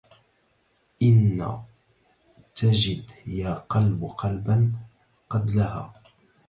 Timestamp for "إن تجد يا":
1.01-3.53